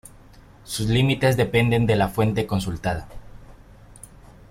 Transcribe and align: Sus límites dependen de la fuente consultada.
Sus 0.63 0.87
límites 0.87 1.37
dependen 1.37 1.85
de 1.85 1.95
la 1.95 2.07
fuente 2.09 2.47
consultada. 2.47 3.07